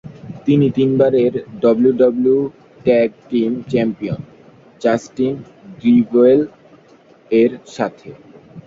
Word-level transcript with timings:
তিনি 0.45 0.67
তিনবারের 0.77 1.33
WWE 1.61 2.51
tag 2.85 3.09
team 3.29 3.51
champion, 3.71 4.19
Justin 4.81 5.35
Gabriel 5.81 6.41
এর 7.31 7.51
সাথে। 7.75 8.09